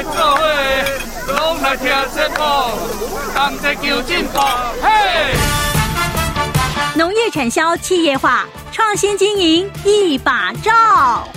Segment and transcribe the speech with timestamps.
[0.00, 0.42] 来做伙，
[1.26, 2.40] 拢来听节目，
[3.34, 4.38] 同齐求进步。
[4.80, 5.36] 嘿！
[6.96, 11.28] 农业产销企业化，创新经营一把照。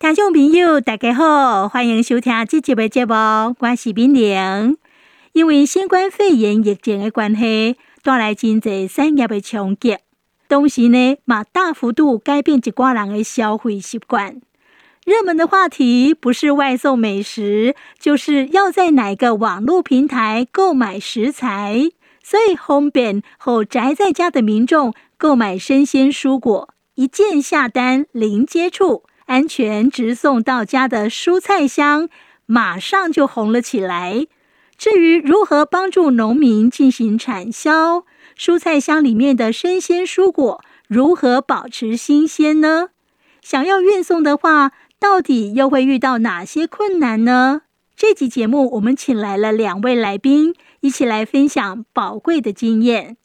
[0.00, 3.14] 听众朋友，大家好，欢迎收听这集的节目，
[3.60, 4.76] 我是敏玲。
[5.32, 9.98] 因为新冠肺炎疫情的关系，带来经济产业的冲击，
[10.48, 11.18] 同时呢，也
[11.52, 14.40] 大幅度改变一寡人的消费习惯。
[15.04, 21.90] 热门的话题不是外送美食，就是要在哪个网络平台购买食材。
[22.22, 32.08] 所以方便后宅在家的民众购买生鲜蔬果，一键下单零接触，安全直送到家的蔬菜箱，
[32.46, 34.26] 马上就红了起来。
[34.78, 38.06] 至于如何帮助农民进行产销，
[38.38, 42.88] 蔬菜箱里面的生鲜蔬果如何保持新鲜呢？
[43.42, 44.72] 想要运送的话，
[45.04, 47.60] 到底又会遇到哪些困难呢？
[47.94, 53.18] 这集节目我们请来了两位来宾，一起来分享宝贵的经验。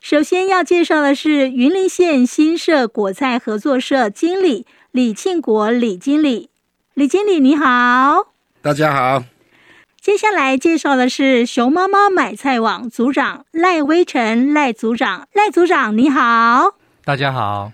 [0.00, 6.48] 首先要介绍的是云林县新社果菜合作社经理李庆国李经理，
[6.94, 8.28] 李经理你好，
[8.62, 9.22] 大家好。
[10.00, 17.72] 接下来介绍的是熊妈妈买菜网组长赖威成赖组长，赖组长你好，大家好。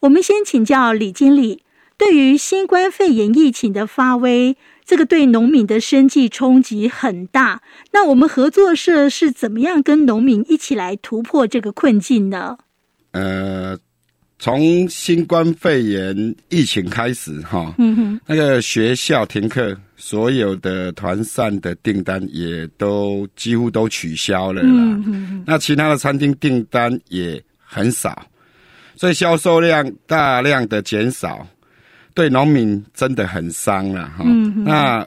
[0.00, 1.62] 我们先请教李经理，
[1.96, 7.62] 对于新冠肺炎疫情的发威，这个对农民的生计冲击很大。
[7.92, 12.58] 那我们合作社是怎么样跟农民一起来突破这个困境呢？
[13.12, 13.78] 呃。
[14.36, 24.68] 从新冠肺炎疫情开始，哈，嗯哼，那个学校停课，所有的团膳的订单也都几乎都取消了啦。
[24.68, 28.26] 嗯哼，那其他的餐厅订单也很少，
[28.96, 31.46] 所以销售量大量的减少，
[32.14, 34.24] 对农民真的很伤了哈。
[34.24, 35.06] 嗯，那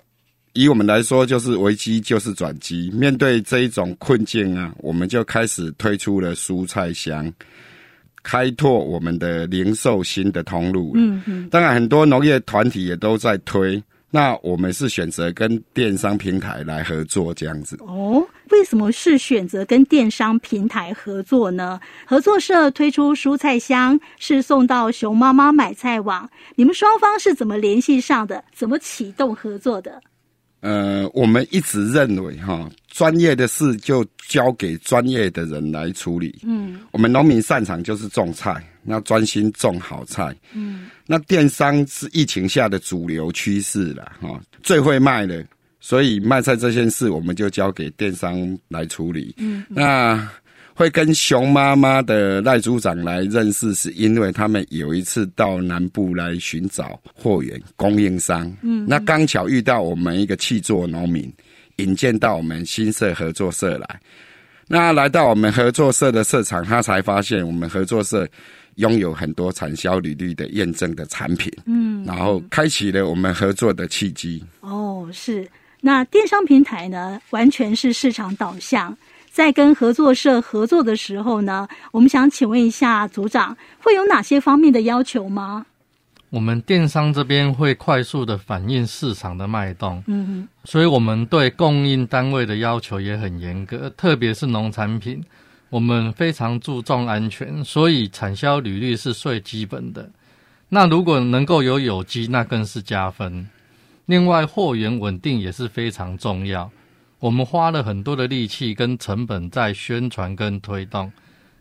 [0.54, 2.92] 以我们来说，就是危机就是转机。
[2.94, 7.32] 面对这一种困境啊，我们就开始推出了蔬菜箱。
[8.24, 10.92] 开拓我们的零售新的通路。
[10.96, 13.82] 嗯嗯，当然很多农业团体也都在推，
[14.12, 17.78] 那我们是选择跟电商平台来合作这样子。
[17.80, 18.27] 哦，为
[18.68, 21.80] 什么是选择跟电商平台合作呢？
[22.06, 28.44] 合作社推出蔬菜箱是送到熊妈妈买菜网，你们双方是怎么联系上的？
[28.54, 30.02] 怎么启动合作的？
[30.60, 36.40] 呃，我们一直认为哈，专业的事就交给专业的人来处理。
[36.44, 40.36] 嗯，我们农民擅长就是种菜，那专心种好菜。
[40.54, 45.46] 嗯，那电商是疫情下的主流趋势了哈，最会卖的，
[45.80, 49.34] 所以卖菜这件事我们就交给电商来处理。
[49.38, 50.30] 嗯，那。
[50.78, 58.56] 会跟熊妈妈的赖组长来认识，是因为他们有一次到南部来寻找货源供应商。
[58.62, 61.34] 嗯，那刚巧遇到我们一个气作农民，
[61.78, 64.00] 引荐到我们新社合作社来。
[64.68, 68.28] 那来到我们合作社的社场，他才发现我们合作社
[68.76, 71.52] 拥有很多产销履历的验证的产品。
[71.66, 74.46] 嗯，然后开启了我们合作的契机。
[74.60, 75.50] 哦，是。
[75.82, 78.98] 那电商平台呢，完全是市场导向。
[79.32, 85.68] 在跟合作社合作的时候呢，我们想请问一下组长，会有哪些方面的要求吗？
[86.32, 95.24] 我们电商这边会快速的反映市场的脉动，嗯哼，所以我们对供应单位的要求也很严格，特别是农产品，
[95.70, 100.10] 我们非常注重安全，所以产销履历是最基本的。
[100.68, 103.48] 那如果能够有有机，那更是加分。
[104.08, 106.70] 另外，货源稳定也是非常重要。
[107.20, 111.12] 我们花了很多的力气跟成本在宣传跟推动，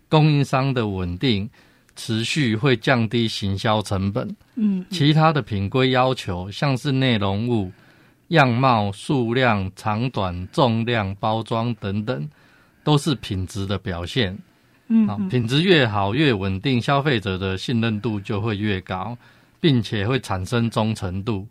[0.09, 1.51] 供应商的稳定
[1.97, 4.37] 持续会降低行销成本。
[4.55, 7.73] 嗯，其他的品规要求，像是内容物、
[8.29, 12.29] 样貌、数量、长短、重量、包装等等，
[12.85, 14.39] 都是品质的表现。
[14.87, 19.19] 嗯，品质越好越稳定，消费者的信任度就会越高，
[19.61, 21.45] 并且会产生忠诚度。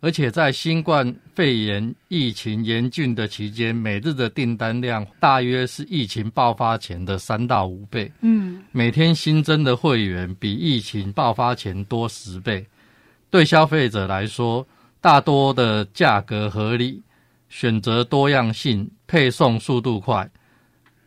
[0.00, 8.10] 而且在新冠肺炎疫情严峻的期间，每日的订单量大约是疫情爆发前的三到五倍。
[8.20, 12.64] 嗯，每天新增的会员比疫情爆发前多十倍。
[13.30, 14.66] 对消费者来说，
[15.00, 17.02] 大多的价格合理，
[17.48, 20.28] 选择多样性，配送速度快，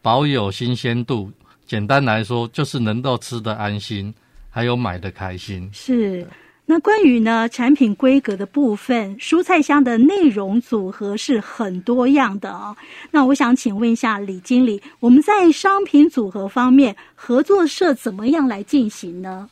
[0.02, 1.32] 保有新鲜度。
[1.66, 4.14] 简单来说，就是能够吃得安心，
[4.50, 5.70] 还有买得开心。
[5.72, 6.28] 是。
[6.72, 12.78] 那关于呢产品规格的部分，蔬菜箱的内容组合是很多样的哦。
[13.10, 19.50] 那我想请问一下李经理，我们在商品组合方面，合作社怎么样来进行呢？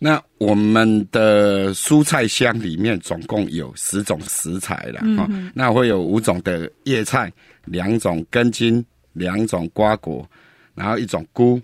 [0.00, 7.32] 那我们的蔬菜箱里面总共有十种食材了哈、嗯，那会有五种的叶菜，
[7.66, 10.28] 两种根茎，两种瓜果，
[10.74, 11.62] 然后一种菇。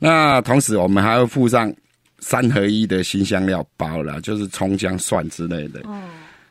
[0.00, 1.72] 那同时我们还会附上
[2.22, 5.80] 三合一的新香料包啦，就是葱姜蒜之类的。
[5.80, 6.02] 哦。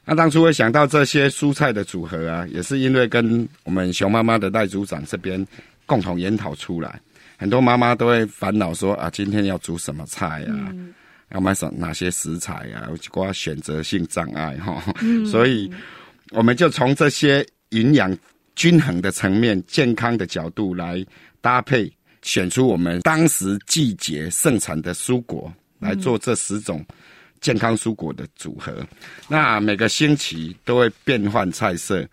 [0.05, 5.43] 那当初会想到这些蔬菜的组合啊，也是因为跟我们熊妈妈的赖组长这边
[5.87, 7.01] 共同研讨出来。
[7.37, 10.69] 很多妈妈都会烦恼说啊，今天要煮什么菜啊？
[10.73, 10.93] 嗯
[11.33, 12.89] 要买什哪些食材啊？
[12.89, 15.71] 有关选择性障碍哈，嗯、所以
[16.31, 18.13] 我们就从这些营养
[18.53, 21.01] 均衡的层面、健康的角度来
[21.39, 21.89] 搭配，
[22.21, 25.49] 选出我们当时季节盛产的蔬果
[25.81, 26.85] 来做这十种
[27.41, 28.73] 健康蔬果的组合。
[29.27, 32.07] 那每个星期都会变换菜色，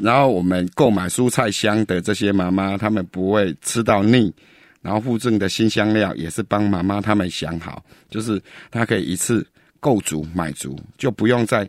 [0.00, 4.34] 然后我们购买蔬菜箱的这些妈妈，她们不会吃到腻。
[4.82, 9.46] 然后附赠的新香料也是帮妈妈他们想好，就是她可以一次
[9.78, 11.68] 购足买足，就不用再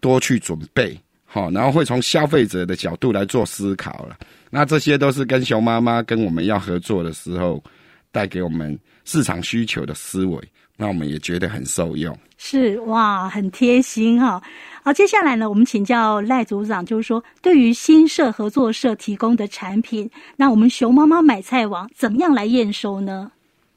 [0.00, 4.16] 多去准备，好，然后会从消费者的角度来做思考了。
[4.48, 7.62] 那这些都是跟熊妈妈跟我们要合作的时候
[8.10, 10.42] 带给我们市场需求的思维，
[10.76, 12.16] 那我们也觉得很受用。
[12.38, 14.42] 是哇，很贴心哈。
[14.84, 23.32] 好，接下来呢，我们请教赖组长，就是说，对于新社合作社提供的产品，那我们熊妈妈买菜网怎么样来验收呢？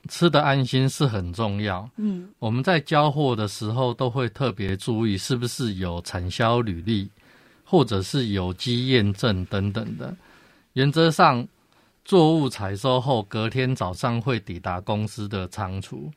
[0.07, 1.90] 吃的安心是很重要。
[1.98, 7.10] 嗯，我们在交货的时候都会特别注意是不是有产销履历，
[7.63, 10.16] 或者是有机验证等等的。
[10.74, 11.48] 原则上，
[12.06, 16.10] 作物采收后隔天早上会抵达公司的仓储，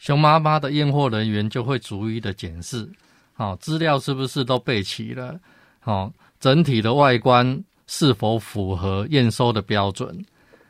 [0.00, 2.88] 熊妈妈的验货人员就会逐一的检视。
[3.34, 5.38] 好，资料是不是都备齐了？
[5.78, 6.10] 好，
[6.40, 10.24] 整体的外观是否符合验收的标准？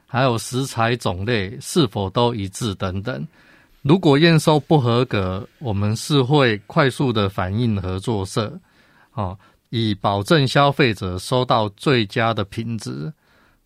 [0.05, 3.25] 还有食材种类是否都一致等等。
[3.83, 8.53] 如果验收不合格，我们是会快速的反映合作社，
[9.13, 9.39] 好，
[9.69, 13.13] 以保证消费者收到最佳的品质。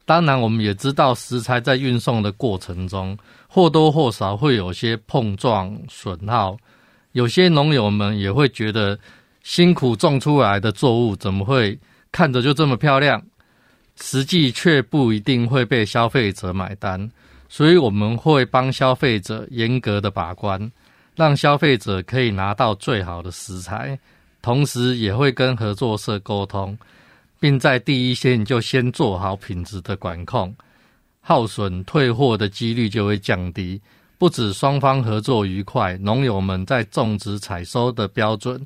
[0.04, 3.16] 当然，我们也知道食材在运送的过程中
[3.54, 6.56] 或多或少会有些碰撞损耗。
[7.12, 8.98] 有些农友们也会觉得，
[9.44, 11.78] 辛苦种出来的作物怎么会
[12.10, 13.22] 看着就这么漂亮，
[13.94, 17.08] 实际却不一定会被消费者买单。
[17.48, 20.72] 所以我们会帮消费者严格的把关，
[21.14, 23.96] 让消费者可以拿到最好的食材，
[24.42, 26.76] 同时也会跟合作社沟通，
[27.38, 30.52] 并在第一线就先做好品质的管控，
[31.26, 33.80] 耗损退货的几率就会降低。
[34.18, 38.62] 不止双方合作愉快，农友们在种植采收的标准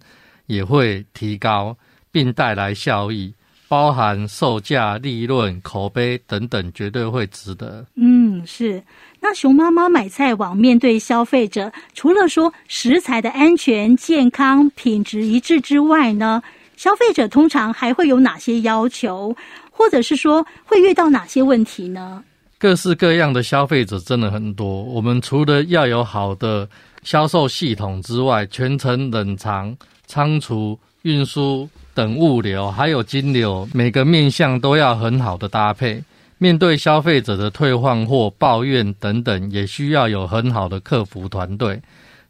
[0.46, 1.76] 也会提高，
[2.10, 3.32] 并带来效益，
[3.68, 7.86] 包含售价、利润、口碑等等，绝对会值得。
[7.94, 8.82] 嗯，是。
[9.20, 16.42] 那熊妈妈买菜网面对消费者，除了说食材的安全、健康、品质一致之外呢，
[16.76, 19.34] 消费者通常还会有哪些要求，
[19.70, 22.22] 或者是说会遇到哪些问题呢？
[22.58, 24.82] 各式各样的消费者真的很多。
[24.82, 26.68] 我们除了要有好的
[27.02, 29.76] 销售系统之外，全程冷藏、
[30.06, 36.02] 仓储、运输等物流，还有金流，每个面向都要很好的搭配。
[36.38, 41.80] 面对消费者的退换货、抱怨等等，也需要有很好的客服团队。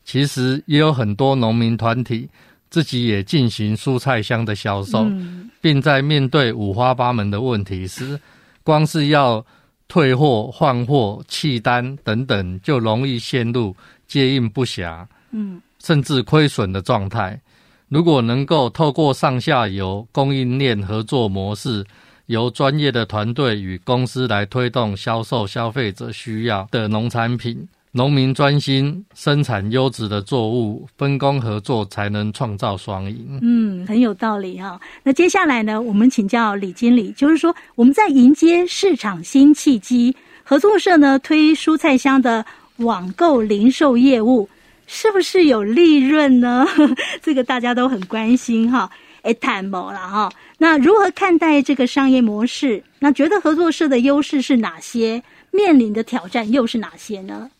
[0.04, 2.26] 其实也有很多农民团体
[2.70, 8.18] 自己也进行蔬菜箱的销售，嗯、并在面对五花八门的问题时，
[8.62, 9.44] 光是要
[9.88, 13.74] 退货、换货、弃单等等，就容易陷入
[14.06, 17.40] 接应不暇，嗯，甚至亏损的状态。
[17.88, 21.82] 如果能够透过上下游供应链合作模式，
[22.26, 27.66] 由专业的团队与公司来推动销售消费者需要的农产品。
[27.98, 33.40] 农民专心生产优质的作物，分工合作才能创造双赢。
[33.42, 34.80] 嗯，很有道理哈。
[35.02, 40.14] 那接下来呢，我们请教李经理，就是说我们在迎接市场新契机，
[40.44, 44.48] 合作社呢推蔬菜箱的网购零售业务，
[44.86, 46.64] 是不是有利润呢？
[47.20, 48.88] 这个大家都很关心哈。
[49.22, 50.30] 哎，谈谋了哈。
[50.56, 52.80] 那如何看待这个商业模式？
[53.00, 55.20] 那觉得合作社的优势是哪些？
[55.50, 57.50] 面临的挑战又是哪些呢？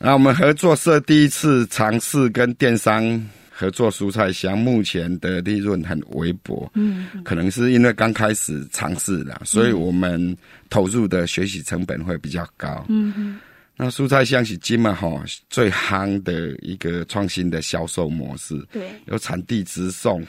[0.00, 10.36] 那我们合作社第一次尝试跟电商合作蔬菜箱，目前的利润很微薄，嗯，可能是因为刚开始尝试的，所以我们
[10.70, 13.40] 投入的学习成本会比较高，嗯嗯。
[13.76, 15.08] 那蔬菜箱是今嘛哈
[15.50, 20.24] 最夯的一个创新的销售模式，对，有产地直送，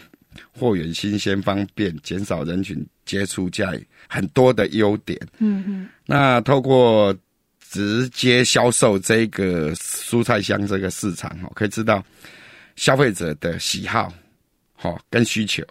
[0.51, 3.71] 货源新鲜方便，减少人群接触，加
[4.07, 5.87] 很多的优点，嗯嗯。
[6.05, 7.15] 那透过
[7.69, 12.03] 直接销售这个蔬菜箱这个市场哈，可以知道
[12.75, 14.11] 消费者的喜好，
[14.73, 15.63] 哈跟需求。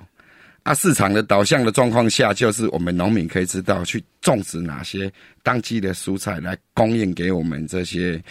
[0.62, 5.10] 啊，市场的导向的状况下，就是我们农民可以知道去种植哪些
[5.42, 8.22] 当季的蔬菜来供应给我们这些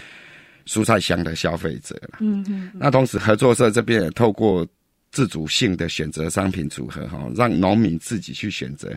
[0.65, 2.19] 蔬菜箱的消费者了。
[2.19, 2.71] 嗯嗯。
[2.75, 4.65] 那同时合作社这边也透过
[5.12, 8.95] 自主性的选择商品组合，哈，让农民自己去选择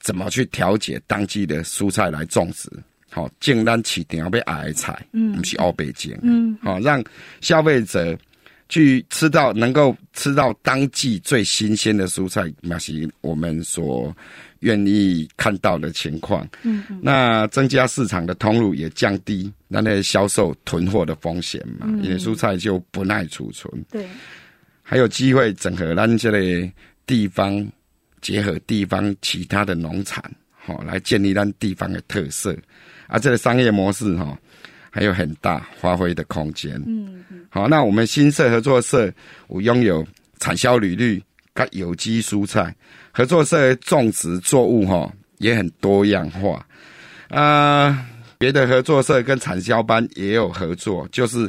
[0.00, 2.70] 怎么去调节当季的蔬菜来种植。
[3.14, 7.04] 好，尽量起点要被矮菜，嗯，不是欧北京，嗯，好，让
[7.42, 8.16] 消费者
[8.70, 14.16] 去吃到能够吃到当季最新鲜的蔬菜，那是我们所
[14.60, 16.48] 愿意看到的情况。
[16.62, 23.70] 嗯，那增加市场的通路，也降低那那销售囤货的风险嘛，因为蔬菜就不耐储存。
[23.90, 24.06] 对，
[24.82, 26.72] 还有机会整合咱这类
[27.04, 27.70] 地方，
[28.22, 30.24] 结合地方其他的农产，
[30.56, 32.56] 好，来建立咱地方的特色。
[33.12, 34.34] 啊，这个商业模式哈，
[34.88, 36.72] 还有很大发挥的空间。
[36.86, 37.44] 嗯嗯。
[37.50, 39.12] 好，那我们新社合作社，
[39.48, 40.02] 我拥有
[40.40, 42.74] 产销履历跟有机蔬菜
[43.10, 46.66] 合作社种植作物哈，也很多样化。
[47.28, 48.06] 啊，
[48.38, 51.46] 别的合作社跟产销班也有合作，就是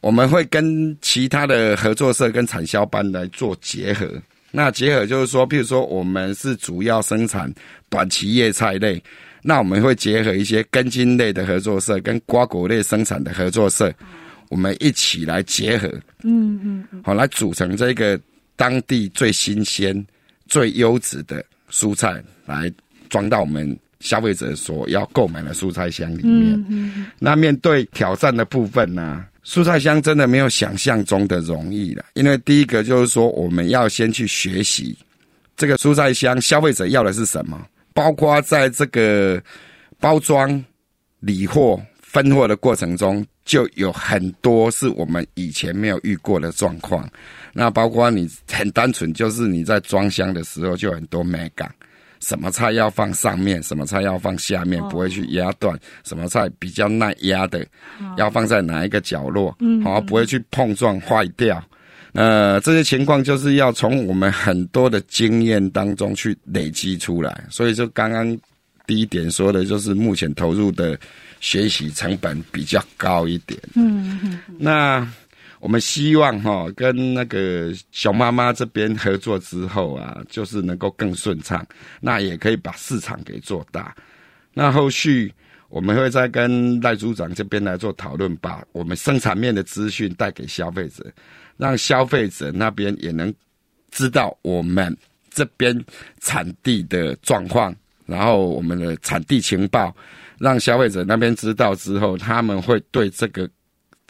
[0.00, 4.10] 我们会跟其他的合作社跟产销班来做结合。
[4.50, 7.52] 那结合就是说，譬如说我们是主要生产
[7.90, 9.02] 短期叶菜类。
[9.42, 13.92] 那我们会结合一些根茎类的合作社跟瓜果类生产的合作社，
[14.48, 15.88] 我们一起来结合，
[16.22, 16.60] 嗯
[16.92, 18.20] 嗯，好来组成这个
[18.56, 20.04] 当地最新鲜、
[20.46, 22.70] 最优质的蔬菜，来
[23.08, 26.64] 装到我们消费者所要购买的蔬菜箱里面。
[26.68, 34.96] 嗯，那面对挑战的部分呢，蔬菜箱真的没有想象中的容易了，因为第一个就是说，我们要先去学习
[35.56, 37.66] 这个蔬菜箱，消费者要的是什么。
[37.92, 39.42] 包括在这个
[39.98, 40.64] 包装、
[41.20, 47.08] 理货、分货的过程中，就有很多是我们以前没有遇过的状况。
[47.52, 51.68] 那包括你很单纯，就是你在装箱的时候就很多美感，
[52.20, 57.66] 什么菜要放上面，什么菜要放下面，不会去压断；什么菜比较耐压的，
[58.16, 61.62] 要放在哪一个角落，好，不会去碰撞坏掉。
[62.12, 68.36] 呃，这些情况就是要从我们很多的经验当中去累积出来，所以就刚刚
[68.86, 70.98] 第一点说的，就是目前投入的
[71.40, 73.60] 学习成本比较高一点。
[73.74, 74.40] 嗯嗯。
[74.58, 75.06] 那
[75.60, 81.64] 我们希望哈，跟那个熊妈妈这边合作之后啊，就是能够更顺畅，
[82.00, 83.94] 那也可以把市场给做大。
[84.52, 85.32] 那后续
[85.70, 91.10] 我们会再跟赖组长这边来做讨论，把我们生产面的资讯带给消费者。
[91.56, 93.32] 让消费者那边也能
[93.90, 94.96] 知道我们
[95.30, 95.78] 这边
[96.18, 97.74] 产地的状况，
[98.06, 99.94] 然后我们的产地情报，
[100.38, 103.46] 让消费者那边知道之后，他们会对这个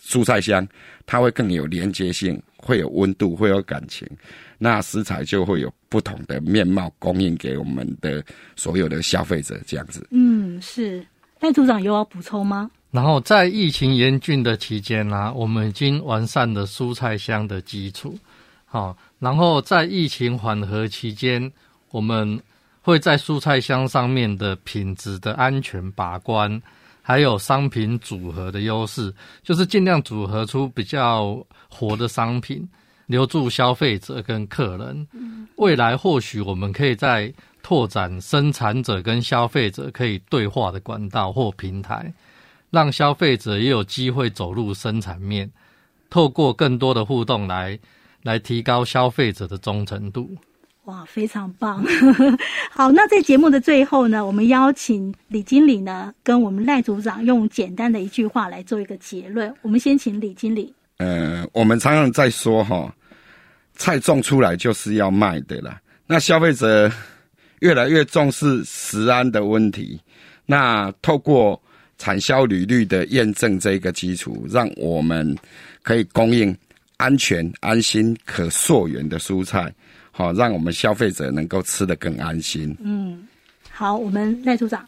[0.01, 0.65] 蔬菜箱，
[1.07, 4.09] 它会更有连接性，会有温度，会有感情，
[4.57, 8.25] 那食材就会有不同的面貌供应给我们的
[8.55, 10.07] 所有的消费者，这样子。
[10.13, 11.05] 嗯，是。
[11.41, 12.71] 赖组长有要补充吗？
[12.91, 18.19] 然后在疫情严峻的期间呢、啊，我们已经完善了蔬菜箱的基础。
[18.67, 21.51] 好，然后在疫情缓和期间，
[21.91, 22.41] 我们
[22.83, 26.61] 会在蔬菜箱上面的品质的安全把关，
[27.01, 32.69] 还有商品组合的优势，就是尽量组合出比较活的商品，
[33.07, 35.07] 留住消费者跟客人。
[35.57, 37.33] 未来或许我们可以再
[37.63, 42.13] 拓展生产者跟消费者可以对话的管道或平台。
[42.71, 45.51] 让消费者也有机会走入生产面，
[46.09, 47.77] 透过更多的互动来
[48.23, 50.31] 来提高消费者的忠诚度。
[50.85, 51.85] 哇，非常棒！
[52.71, 59.53] 好，那在节目的最后呢，我们邀请李经理呢，跟我们赖组长用简单的一句话来做一个结论。
[59.63, 60.73] 我们先请李经理。
[60.99, 62.93] 呃，我们常常在说哈，
[63.75, 65.81] 菜种出来就是要卖的啦。
[66.07, 66.91] 那消费者
[67.61, 69.99] 越来越重视食安的问题，
[70.45, 71.61] 那透过
[71.97, 75.37] 产销履历的验证这个基础，让我们
[75.83, 76.57] 可以供应
[76.97, 79.73] 安全、安心、可溯源的蔬菜，
[80.11, 82.77] 好，让我们消费者能够吃得更安心。
[82.81, 83.27] 嗯，
[83.71, 84.85] 好，我们赖组长。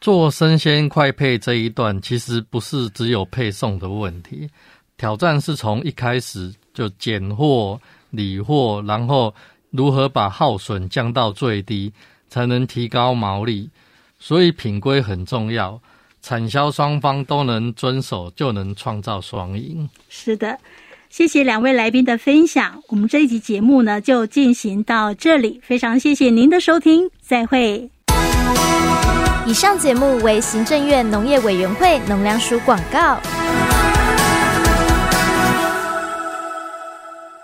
[0.00, 4.48] 做生鲜快配这一段，其实不是只有配送的问题，
[4.96, 9.34] 挑战是从一开始就拣货、理货，然后
[9.70, 11.92] 如何把耗损降到最低，
[12.28, 13.70] 才能提高毛利。
[14.18, 15.80] 所以品规很重要。
[16.20, 19.88] 产销双方都能遵守，就能创造双赢。
[20.08, 20.58] 是的，
[21.08, 22.82] 谢谢两位来宾的分享。
[22.88, 25.60] 我们这一集节目呢，就进行到这里。
[25.62, 27.88] 非常谢谢您的收听，再会。
[29.46, 33.77] 以上节目为行政院农业委员会农粮署广告。